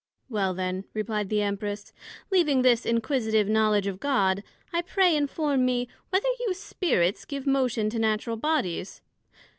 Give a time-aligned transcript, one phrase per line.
[0.29, 1.93] Well then, replied the Empress,
[2.31, 4.41] leaving this inquisitive knowledg of God,
[4.73, 9.03] I pray inform me, whether you Spirits give motion to Natural Bodies?